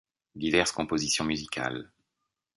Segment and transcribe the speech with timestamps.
[0.33, 1.85] Diverses compositions musicales.